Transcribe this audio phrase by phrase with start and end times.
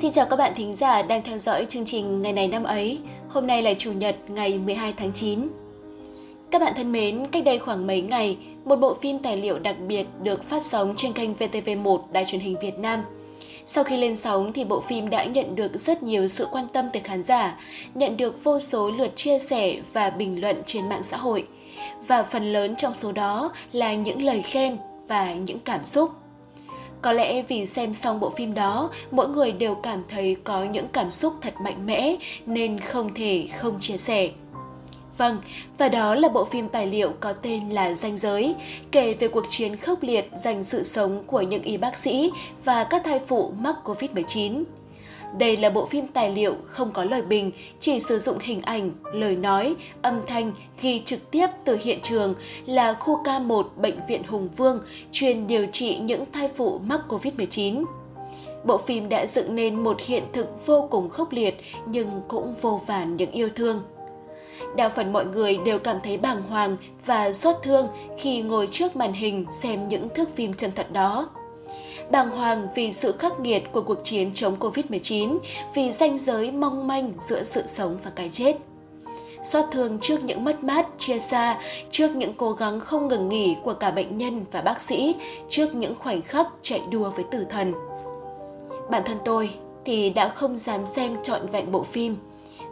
[0.00, 2.98] Xin chào các bạn thính giả đang theo dõi chương trình ngày này năm ấy.
[3.28, 5.48] Hôm nay là Chủ nhật ngày 12 tháng 9.
[6.50, 9.76] Các bạn thân mến, cách đây khoảng mấy ngày, một bộ phim tài liệu đặc
[9.88, 13.02] biệt được phát sóng trên kênh VTV1 Đài truyền hình Việt Nam.
[13.66, 16.88] Sau khi lên sóng thì bộ phim đã nhận được rất nhiều sự quan tâm
[16.92, 17.58] từ khán giả,
[17.94, 21.46] nhận được vô số lượt chia sẻ và bình luận trên mạng xã hội.
[22.06, 24.76] Và phần lớn trong số đó là những lời khen
[25.08, 26.10] và những cảm xúc.
[27.02, 30.86] Có lẽ vì xem xong bộ phim đó, mỗi người đều cảm thấy có những
[30.92, 34.30] cảm xúc thật mạnh mẽ nên không thể không chia sẻ.
[35.18, 35.38] Vâng,
[35.78, 38.54] và đó là bộ phim tài liệu có tên là Danh Giới,
[38.90, 42.30] kể về cuộc chiến khốc liệt giành sự sống của những y bác sĩ
[42.64, 44.64] và các thai phụ mắc Covid-19.
[45.38, 48.90] Đây là bộ phim tài liệu không có lời bình, chỉ sử dụng hình ảnh,
[49.12, 52.34] lời nói, âm thanh ghi trực tiếp từ hiện trường
[52.66, 54.80] là khu K1 Bệnh viện Hùng Vương
[55.12, 57.84] chuyên điều trị những thai phụ mắc Covid-19.
[58.64, 62.80] Bộ phim đã dựng nên một hiện thực vô cùng khốc liệt nhưng cũng vô
[62.86, 63.82] vàn những yêu thương.
[64.76, 68.96] Đa phần mọi người đều cảm thấy bàng hoàng và xót thương khi ngồi trước
[68.96, 71.28] màn hình xem những thước phim chân thật đó
[72.10, 75.38] bàng hoàng vì sự khắc nghiệt của cuộc chiến chống Covid-19,
[75.74, 78.56] vì ranh giới mong manh giữa sự sống và cái chết.
[79.44, 83.56] Xót thương trước những mất mát, chia xa, trước những cố gắng không ngừng nghỉ
[83.64, 85.14] của cả bệnh nhân và bác sĩ,
[85.48, 87.72] trước những khoảnh khắc chạy đua với tử thần.
[88.90, 89.50] Bản thân tôi
[89.84, 92.16] thì đã không dám xem trọn vẹn bộ phim,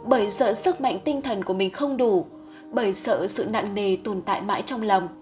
[0.05, 2.25] bởi sợ sức mạnh tinh thần của mình không đủ,
[2.71, 5.07] bởi sợ sự nặng nề tồn tại mãi trong lòng–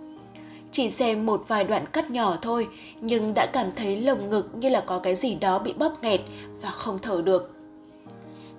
[0.71, 2.67] chỉ xem một vài đoạn cắt nhỏ thôi,
[3.01, 6.21] nhưng đã cảm thấy lồng ngực như là có cái gì đó bị bóp nghẹt
[6.61, 7.53] và không thở được.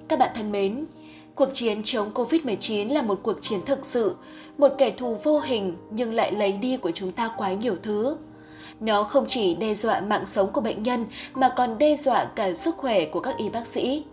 [0.08, 0.84] Các bạn thân mến,
[1.34, 4.16] cuộc chiến chống Covid-19 là một cuộc chiến thực sự,
[4.58, 8.16] một kẻ thù vô hình nhưng lại lấy đi của chúng ta quá nhiều thứ.
[8.80, 12.54] Nó không chỉ đe dọa mạng sống của bệnh nhân mà còn đe dọa cả
[12.54, 14.04] sức khỏe của các y bác sĩ.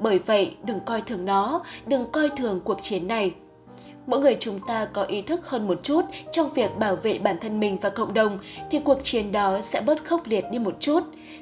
[0.00, 3.32] Bởi vậy, đừng coi thường nó, đừng coi thường cuộc chiến này
[4.06, 7.36] mỗi người chúng ta có ý thức hơn một chút trong việc bảo vệ bản
[7.40, 8.38] thân mình và cộng đồng
[8.70, 11.00] thì cuộc chiến đó sẽ bớt khốc liệt đi một chút,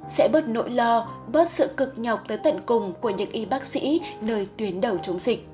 [0.09, 3.65] sẽ bớt nỗi lo, bớt sự cực nhọc tới tận cùng của những y bác
[3.65, 5.47] sĩ nơi tuyến đầu chống dịch.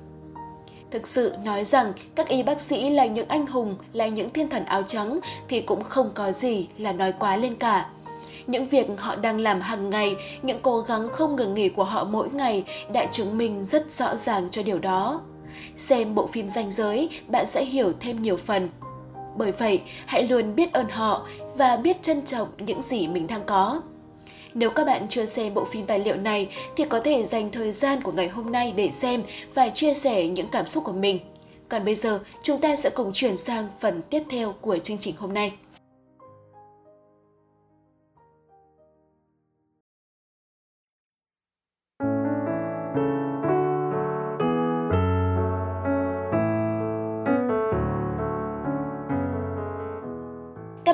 [0.91, 4.49] Thực sự nói rằng các y bác sĩ là những anh hùng, là những thiên
[4.49, 5.19] thần áo trắng
[5.49, 7.89] thì cũng không có gì là nói quá lên cả.
[8.47, 12.03] Những việc họ đang làm hàng ngày, những cố gắng không ngừng nghỉ của họ
[12.03, 12.63] mỗi ngày
[12.93, 15.21] đã chứng minh rất rõ ràng cho điều đó.
[15.75, 18.69] Xem bộ phim danh giới, bạn sẽ hiểu thêm nhiều phần.
[19.37, 23.41] Bởi vậy, hãy luôn biết ơn họ và biết trân trọng những gì mình đang
[23.45, 23.81] có.
[24.53, 27.71] Nếu các bạn chưa xem bộ phim tài liệu này thì có thể dành thời
[27.71, 29.23] gian của ngày hôm nay để xem
[29.53, 31.19] và chia sẻ những cảm xúc của mình.
[31.69, 35.15] Còn bây giờ, chúng ta sẽ cùng chuyển sang phần tiếp theo của chương trình
[35.17, 35.53] hôm nay.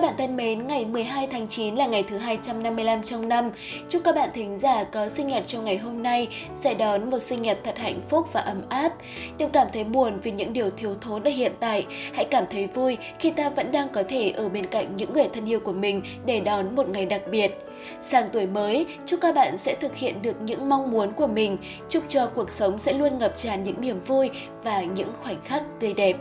[0.04, 3.52] Bạn thân mến, ngày 12 tháng 9 là ngày thứ 255 trong năm.
[3.90, 6.28] Chúc các bạn thính giả có sinh nhật trong ngày hôm nay
[6.62, 8.94] sẽ đón một sinh nhật thật hạnh phúc và ấm áp.
[9.38, 12.68] Đừng cảm thấy buồn vì những điều thiếu thốn ở hiện tại, hãy cảm thấy
[12.68, 15.74] vui khi ta vẫn đang có thể ở bên cạnh những người thân yêu của
[15.74, 17.58] mình để đón một ngày đặc biệt.
[18.02, 21.58] Sang tuổi mới, chúc các bạn sẽ thực hiện được những mong muốn của mình,
[21.90, 24.30] chúc cho cuộc sống sẽ luôn ngập tràn những niềm vui
[24.64, 26.18] và những khoảnh khắc tươi đẹp.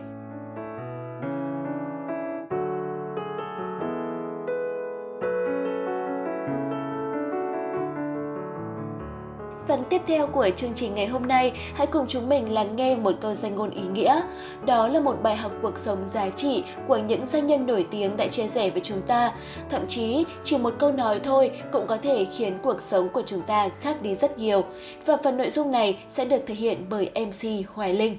[9.73, 12.97] Phần tiếp theo của chương trình ngày hôm nay, hãy cùng chúng mình lắng nghe
[12.97, 14.21] một câu danh ngôn ý nghĩa.
[14.67, 18.17] Đó là một bài học cuộc sống giá trị của những doanh nhân nổi tiếng
[18.17, 19.33] đã chia sẻ với chúng ta.
[19.71, 23.43] Thậm chí, chỉ một câu nói thôi cũng có thể khiến cuộc sống của chúng
[23.43, 24.65] ta khác đi rất nhiều.
[25.07, 28.17] Và phần nội dung này sẽ được thể hiện bởi MC Hoài Linh.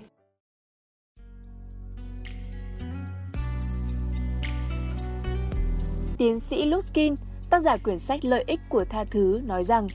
[6.18, 7.16] Tiến sĩ Luskin,
[7.50, 9.88] tác giả quyển sách Lợi ích của tha thứ nói rằng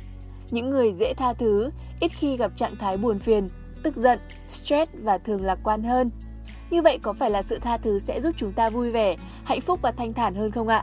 [0.50, 3.48] những người dễ tha thứ, ít khi gặp trạng thái buồn phiền,
[3.82, 4.18] tức giận,
[4.48, 6.10] stress và thường lạc quan hơn.
[6.70, 9.60] Như vậy có phải là sự tha thứ sẽ giúp chúng ta vui vẻ, hạnh
[9.60, 10.82] phúc và thanh thản hơn không ạ?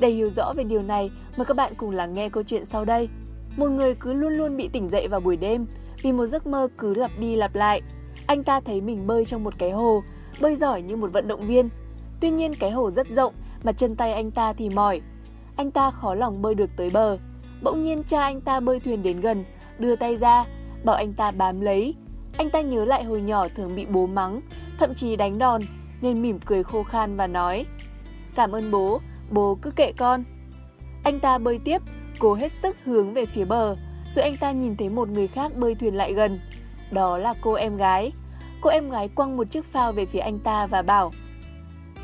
[0.00, 2.84] Để hiểu rõ về điều này, mời các bạn cùng lắng nghe câu chuyện sau
[2.84, 3.08] đây.
[3.56, 5.66] Một người cứ luôn luôn bị tỉnh dậy vào buổi đêm
[6.02, 7.82] vì một giấc mơ cứ lặp đi lặp lại.
[8.26, 10.02] Anh ta thấy mình bơi trong một cái hồ,
[10.40, 11.68] bơi giỏi như một vận động viên.
[12.20, 15.00] Tuy nhiên cái hồ rất rộng mà chân tay anh ta thì mỏi.
[15.56, 17.18] Anh ta khó lòng bơi được tới bờ.
[17.62, 19.44] Bỗng nhiên cha anh ta bơi thuyền đến gần,
[19.78, 20.44] đưa tay ra,
[20.84, 21.94] bảo anh ta bám lấy.
[22.38, 24.40] Anh ta nhớ lại hồi nhỏ thường bị bố mắng,
[24.78, 25.62] thậm chí đánh đòn,
[26.00, 27.66] nên mỉm cười khô khan và nói
[28.34, 29.00] Cảm ơn bố,
[29.30, 30.24] bố cứ kệ con.
[31.04, 31.82] Anh ta bơi tiếp,
[32.18, 33.76] cố hết sức hướng về phía bờ,
[34.14, 36.38] rồi anh ta nhìn thấy một người khác bơi thuyền lại gần.
[36.90, 38.12] Đó là cô em gái.
[38.60, 41.12] Cô em gái quăng một chiếc phao về phía anh ta và bảo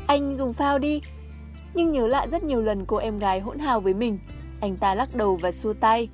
[0.07, 1.01] Anh dùng phao đi.
[1.73, 4.19] Nhưng nhớ lại rất nhiều lần cô em gái hỗn hào với mình.
[4.61, 6.09] Anh ta lắc đầu và xua tay.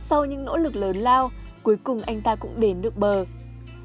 [0.00, 1.30] Sau những nỗ lực lớn lao,
[1.62, 3.24] cuối cùng anh ta cũng đến được bờ.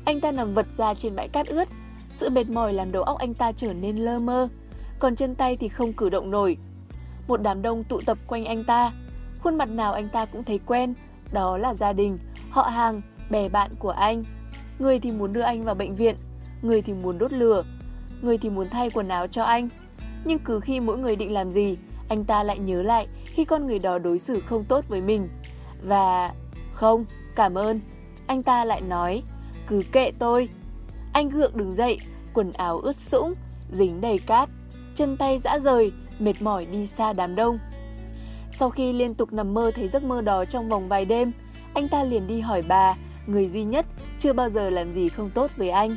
[0.06, 1.68] Anh ta nằm vật ra trên bãi cát ướt.
[2.14, 4.48] Sự mệt mỏi làm đầu óc anh ta trở nên lơ mơ.
[5.00, 6.58] Còn chân tay thì không cử động nổi.
[7.28, 8.92] Một đám đông tụ tập quanh anh ta.
[9.44, 10.94] Khuôn mặt nào anh ta cũng thấy quen.
[11.32, 12.18] Đó là gia đình,
[12.50, 14.24] họ hàng, bè bạn của anh.
[14.80, 16.16] Người thì muốn đưa anh vào bệnh viện,
[16.62, 17.64] người thì muốn đốt lửa,
[18.22, 19.70] người thì muốn thay quần áo cho anh.
[20.26, 21.78] Nhưng cứ khi mỗi người định làm gì,
[22.10, 23.08] anh ta lại nhớ lại
[23.38, 25.30] khi con người đó đối xử không tốt với mình.
[25.84, 26.34] Và
[26.74, 27.06] không,
[27.36, 27.80] cảm ơn.
[28.28, 29.24] Anh ta lại nói,
[29.68, 30.50] cứ kệ tôi.
[31.14, 31.98] Anh gượng đứng dậy,
[32.34, 33.34] quần áo ướt sũng,
[33.72, 34.50] dính đầy cát,
[34.96, 37.60] chân tay dã rời, mệt mỏi đi xa đám đông.
[38.52, 41.32] Sau khi liên tục nằm mơ thấy giấc mơ đó trong vòng vài đêm,
[41.74, 42.96] anh ta liền đi hỏi bà,
[43.28, 43.86] người duy nhất
[44.20, 45.96] chưa bao giờ làm gì không tốt với anh.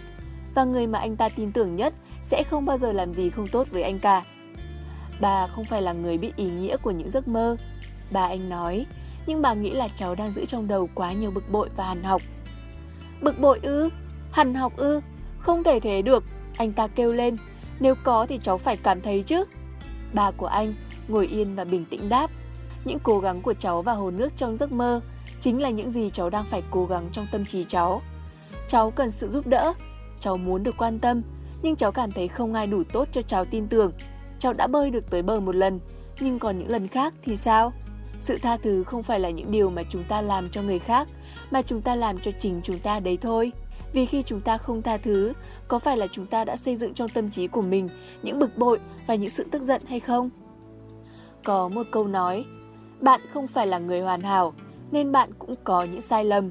[0.54, 3.46] Và người mà anh ta tin tưởng nhất sẽ không bao giờ làm gì không
[3.46, 4.22] tốt với anh cả.
[5.20, 7.56] Bà không phải là người biết ý nghĩa của những giấc mơ.
[8.10, 8.86] Bà anh nói,
[9.26, 12.02] nhưng bà nghĩ là cháu đang giữ trong đầu quá nhiều bực bội và hằn
[12.02, 12.22] học.
[13.22, 13.90] Bực bội ư?
[14.32, 15.00] Hằn học ư?
[15.38, 16.24] Không thể thế được,
[16.56, 17.36] anh ta kêu lên.
[17.80, 19.44] Nếu có thì cháu phải cảm thấy chứ.
[20.12, 20.74] Bà của anh
[21.08, 22.30] ngồi yên và bình tĩnh đáp.
[22.84, 25.00] Những cố gắng của cháu và hồ nước trong giấc mơ
[25.40, 28.02] chính là những gì cháu đang phải cố gắng trong tâm trí cháu.
[28.68, 29.72] Cháu cần sự giúp đỡ,
[30.20, 31.22] cháu muốn được quan tâm,
[31.62, 33.92] nhưng cháu cảm thấy không ai đủ tốt cho cháu tin tưởng.
[34.40, 35.80] Cháu đã bơi được tới bờ một lần,
[36.20, 37.72] nhưng còn những lần khác thì sao?
[38.20, 41.08] Sự tha thứ không phải là những điều mà chúng ta làm cho người khác,
[41.50, 43.52] mà chúng ta làm cho chính chúng ta đấy thôi.
[43.92, 45.32] Vì khi chúng ta không tha thứ,
[45.68, 47.88] có phải là chúng ta đã xây dựng trong tâm trí của mình
[48.22, 50.30] những bực bội và những sự tức giận hay không?
[51.44, 52.44] Có một câu nói,
[53.00, 54.52] bạn không phải là người hoàn hảo,
[54.92, 56.50] nên bạn cũng có những sai lầm.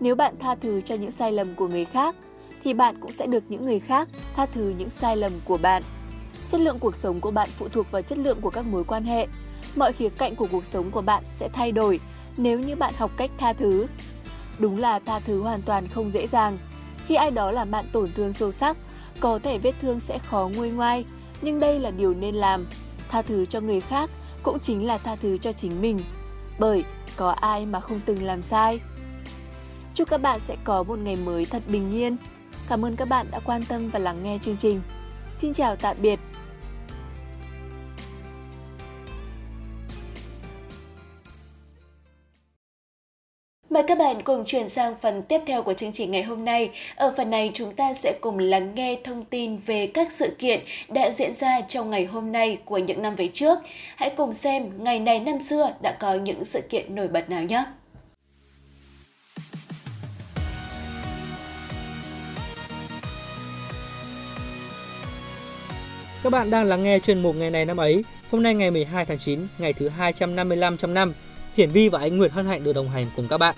[0.00, 2.16] Nếu bạn tha thứ cho những sai lầm của người khác,
[2.64, 5.82] thì bạn cũng sẽ được những người khác tha thứ những sai lầm của bạn.
[6.52, 9.04] Chất lượng cuộc sống của bạn phụ thuộc vào chất lượng của các mối quan
[9.04, 9.26] hệ.
[9.76, 12.00] Mọi khía cạnh của cuộc sống của bạn sẽ thay đổi
[12.36, 13.86] nếu như bạn học cách tha thứ.
[14.58, 16.58] Đúng là tha thứ hoàn toàn không dễ dàng.
[17.06, 18.76] Khi ai đó làm bạn tổn thương sâu sắc,
[19.20, 21.04] có thể vết thương sẽ khó nguôi ngoai,
[21.42, 22.66] nhưng đây là điều nên làm.
[23.08, 24.10] Tha thứ cho người khác
[24.42, 25.98] cũng chính là tha thứ cho chính mình.
[26.58, 26.84] Bởi
[27.16, 28.80] có ai mà không từng làm sai.
[29.94, 32.16] Chúc các bạn sẽ có một ngày mới thật bình yên.
[32.68, 34.80] Cảm ơn các bạn đã quan tâm và lắng nghe chương trình.
[35.36, 36.20] Xin chào tạm biệt.
[43.72, 46.70] Mời các bạn cùng chuyển sang phần tiếp theo của chương trình ngày hôm nay.
[46.96, 50.60] Ở phần này chúng ta sẽ cùng lắng nghe thông tin về các sự kiện
[50.88, 53.58] đã diễn ra trong ngày hôm nay của những năm về trước.
[53.96, 57.42] Hãy cùng xem ngày này năm xưa đã có những sự kiện nổi bật nào
[57.42, 57.64] nhé.
[66.22, 68.04] Các bạn đang lắng nghe chuyên mục ngày này năm ấy.
[68.30, 71.12] Hôm nay ngày 12 tháng 9, ngày thứ 255 trong năm.
[71.56, 73.54] Hiển Vi và anh Nguyệt hân hạnh được đồng hành cùng các bạn.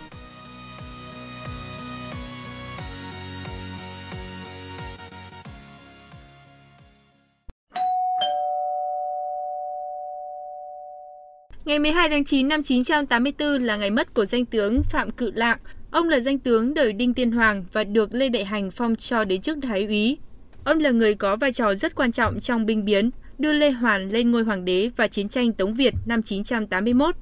[11.65, 15.59] Ngày 12 tháng 9 năm 984 là ngày mất của danh tướng Phạm Cự Lạng.
[15.91, 19.25] Ông là danh tướng đời Đinh Tiên Hoàng và được Lê Đại Hành phong cho
[19.25, 20.19] đến chức thái úy.
[20.65, 24.09] Ông là người có vai trò rất quan trọng trong binh biến, đưa Lê Hoàn
[24.09, 27.15] lên ngôi hoàng đế và chiến tranh Tống Việt năm 981.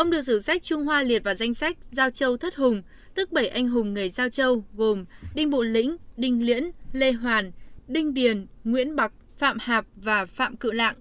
[0.00, 2.82] Ông được sử sách Trung Hoa liệt vào danh sách Giao Châu Thất Hùng,
[3.14, 5.04] tức bảy anh hùng người Giao Châu gồm
[5.34, 7.52] Đinh Bộ Lĩnh, Đinh Liễn, Lê Hoàn,
[7.88, 10.94] Đinh Điền, Nguyễn Bạc, Phạm Hạp và Phạm Cự Lạng.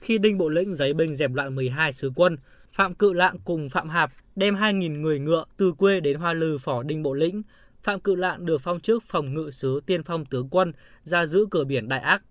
[0.00, 2.36] Khi Đinh Bộ Lĩnh giấy binh dẹp loạn 12 sứ quân,
[2.72, 6.58] Phạm Cự Lạng cùng Phạm Hạp đem 2.000 người ngựa từ quê đến Hoa Lư
[6.58, 7.42] phỏ Đinh Bộ Lĩnh.
[7.82, 10.72] Phạm Cự Lạng được phong chức phòng ngự sứ tiên phong tướng quân
[11.04, 12.22] ra giữ cửa biển Đại Ác.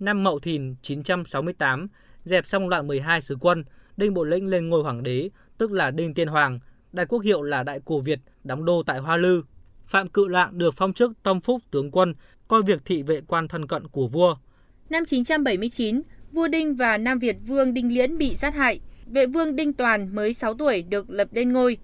[0.00, 1.88] Năm Mậu Thìn 968,
[2.24, 3.64] dẹp xong loạn 12 sứ quân,
[3.96, 6.58] Đinh Bộ Lĩnh lên ngôi hoàng đế, tức là Đinh Tiên Hoàng,
[6.92, 9.42] đại quốc hiệu là Đại Cổ Việt, đóng đô tại Hoa Lư.
[9.86, 12.14] Phạm Cự Lạng được phong chức Tông Phúc tướng quân,
[12.48, 14.36] coi việc thị vệ quan thân cận của vua.
[14.90, 18.80] Năm 979, vua Đinh và Nam Việt vương Đinh Liễn bị sát hại.
[19.06, 21.78] Vệ vương Đinh Toàn mới 6 tuổi được lập lên ngôi.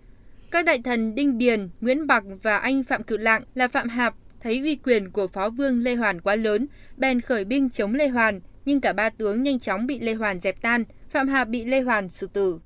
[0.51, 4.15] Các đại thần Đinh Điền, Nguyễn Bạc và anh Phạm Cự Lạng là Phạm Hạp
[4.41, 6.67] thấy uy quyền của phó vương Lê Hoàn quá lớn,
[6.97, 10.41] bèn khởi binh chống Lê Hoàn, nhưng cả ba tướng nhanh chóng bị Lê Hoàn
[10.41, 12.59] dẹp tan, Phạm Hạp bị Lê Hoàn xử tử.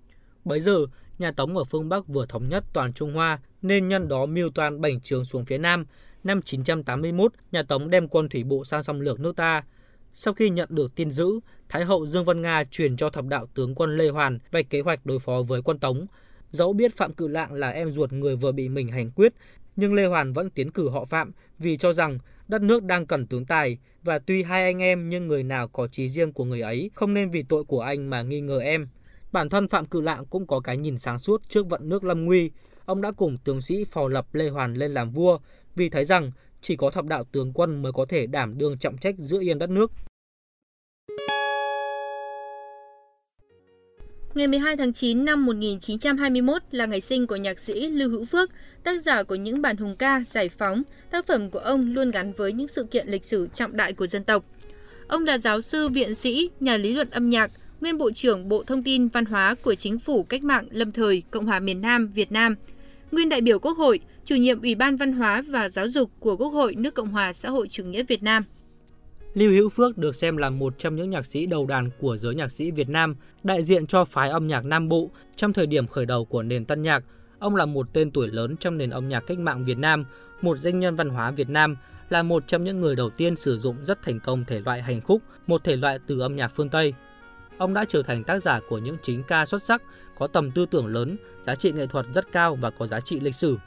[0.45, 0.87] Bấy giờ,
[1.19, 4.51] nhà Tống ở phương Bắc vừa thống nhất toàn Trung Hoa, nên nhân đó mưu
[4.51, 5.87] toan bành trướng xuống phía Nam.
[6.25, 9.65] Năm 981, nhà Tống đem quân thủy bộ sang xâm lược nước ta.
[10.13, 13.47] Sau khi nhận được tin dữ, Thái hậu Dương Văn Nga truyền cho thập đạo
[13.55, 16.07] tướng quân Lê Hoàn vạch kế hoạch đối phó với quân Tống.
[16.51, 19.33] Dẫu biết Phạm Cự Lạng là em ruột người vừa bị mình hành quyết,
[19.77, 22.19] nhưng Lê Hoàn vẫn tiến cử họ Phạm vì cho rằng
[22.49, 25.89] đất nước đang cần tướng tài và tuy hai anh em nhưng người nào có
[25.89, 28.89] trí riêng của người ấy không nên vì tội của anh mà nghi ngờ em.
[29.33, 32.25] Bản thân Phạm Cự Lạng cũng có cái nhìn sáng suốt trước vận nước lâm
[32.25, 32.51] nguy.
[32.85, 35.39] Ông đã cùng tướng sĩ phò lập Lê Hoàn lên làm vua
[35.77, 36.31] vì thấy rằng
[36.61, 39.59] chỉ có thập đạo tướng quân mới có thể đảm đương trọng trách giữ yên
[39.59, 39.93] đất nước.
[44.35, 48.51] Ngày 12 tháng 9 năm 1921 là ngày sinh của nhạc sĩ Lưu Hữu Phước,
[48.85, 50.83] tác giả của những bản hùng ca, giải phóng.
[51.11, 54.07] Tác phẩm của ông luôn gắn với những sự kiện lịch sử trọng đại của
[54.07, 54.45] dân tộc.
[55.09, 58.63] Ông là giáo sư, viện sĩ, nhà lý luận âm nhạc, nguyên Bộ trưởng Bộ
[58.63, 62.09] Thông tin Văn hóa của Chính phủ Cách mạng Lâm thời Cộng hòa miền Nam
[62.15, 62.55] Việt Nam,
[63.13, 66.37] nguyên đại biểu Quốc hội, chủ nhiệm Ủy ban Văn hóa và Giáo dục của
[66.37, 68.45] Quốc hội nước Cộng hòa xã hội chủ nghĩa Việt Nam.
[69.35, 72.35] Lưu Hữu Phước được xem là một trong những nhạc sĩ đầu đàn của giới
[72.35, 75.87] nhạc sĩ Việt Nam, đại diện cho phái âm nhạc Nam Bộ trong thời điểm
[75.87, 77.05] khởi đầu của nền tân nhạc.
[77.39, 80.05] Ông là một tên tuổi lớn trong nền âm nhạc cách mạng Việt Nam,
[80.43, 81.77] một danh nhân văn hóa Việt Nam,
[82.09, 85.01] là một trong những người đầu tiên sử dụng rất thành công thể loại hành
[85.01, 86.95] khúc, một thể loại từ âm nhạc phương Tây.
[87.59, 89.83] Ông đã trở thành tác giả của những chính ca xuất sắc,
[90.19, 93.21] có tầm tư tưởng lớn, giá trị nghệ thuật rất cao và có giá trị
[93.21, 93.59] lịch sử.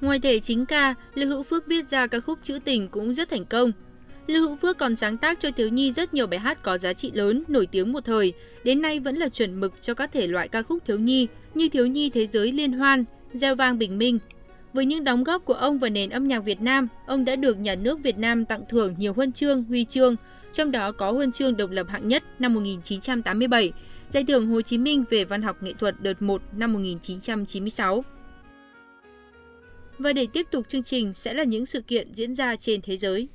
[0.00, 3.30] Ngoài thể chính ca, Lưu Hữu Phước viết ra các khúc trữ tình cũng rất
[3.30, 3.72] thành công.
[4.26, 6.92] Lưu Hữu Phước còn sáng tác cho thiếu nhi rất nhiều bài hát có giá
[6.92, 8.32] trị lớn, nổi tiếng một thời,
[8.64, 11.68] đến nay vẫn là chuẩn mực cho các thể loại ca khúc thiếu nhi như
[11.68, 14.18] Thiếu nhi Thế giới Liên hoan, Gieo vang bình minh.
[14.72, 17.58] Với những đóng góp của ông vào nền âm nhạc Việt Nam, ông đã được
[17.58, 20.16] nhà nước Việt Nam tặng thưởng nhiều huân chương, huy chương,
[20.56, 23.72] trong đó có huân chương độc lập hạng nhất năm 1987,
[24.10, 28.04] giải thưởng Hồ Chí Minh về văn học nghệ thuật đợt 1 năm 1996.
[29.98, 32.96] Và để tiếp tục chương trình sẽ là những sự kiện diễn ra trên thế
[32.96, 33.28] giới.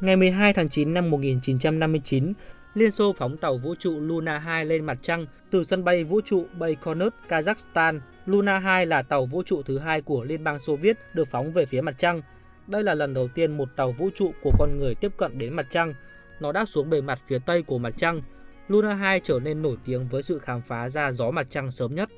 [0.00, 2.32] Ngày 12 tháng 9 năm 1959,
[2.74, 6.20] Liên Xô phóng tàu vũ trụ Luna 2 lên mặt trăng từ sân bay vũ
[6.20, 8.00] trụ Baikonur, Kazakhstan.
[8.26, 11.52] Luna 2 là tàu vũ trụ thứ hai của Liên bang Xô Viết được phóng
[11.52, 12.22] về phía mặt trăng.
[12.66, 15.52] Đây là lần đầu tiên một tàu vũ trụ của con người tiếp cận đến
[15.52, 15.94] mặt trăng.
[16.40, 18.22] Nó đáp xuống bề mặt phía tây của mặt trăng.
[18.68, 21.94] Luna 2 trở nên nổi tiếng với sự khám phá ra gió mặt trăng sớm
[21.94, 22.08] nhất.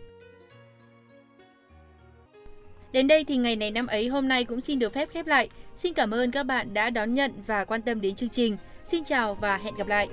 [2.93, 5.49] Đến đây thì ngày này năm ấy hôm nay cũng xin được phép khép lại.
[5.77, 8.57] Xin cảm ơn các bạn đã đón nhận và quan tâm đến chương trình.
[8.85, 10.09] Xin chào và hẹn gặp lại.